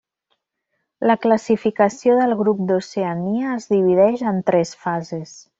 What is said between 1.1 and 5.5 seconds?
La classificació del grup d'Oceania es divideix en tres fases.